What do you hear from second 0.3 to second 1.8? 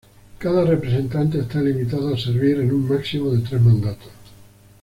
Cada Representante está